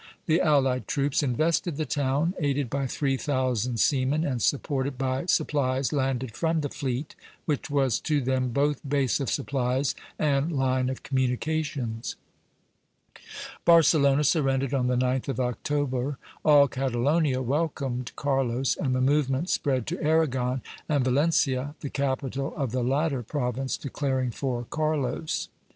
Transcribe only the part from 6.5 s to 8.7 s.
the fleet, which was to them